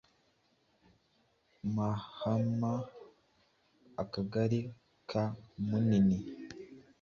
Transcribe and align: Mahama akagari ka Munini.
Mahama 1.75 2.73
akagari 4.03 4.59
ka 5.09 5.23
Munini. 5.67 6.17